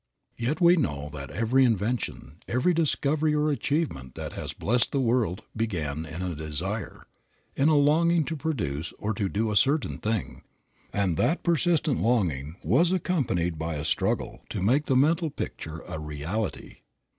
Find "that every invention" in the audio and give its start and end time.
1.13-2.37